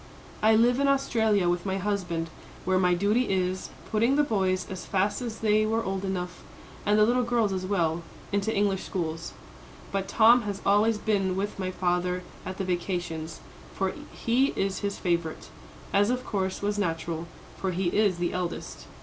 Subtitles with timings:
[0.41, 2.31] "I live in Australia with my husband,
[2.65, 6.41] where my duty is, putting the boys as fast as they were old enough,
[6.87, 8.01] and the little girls as well,
[8.31, 9.33] into English schools.
[9.91, 13.41] But Tom has always been with my father at the vacations,
[13.75, 15.49] for he is his favourite,
[15.93, 17.27] as of course was natural,
[17.57, 18.87] for he is the eldest.